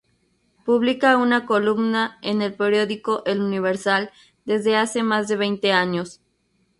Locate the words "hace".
4.75-5.03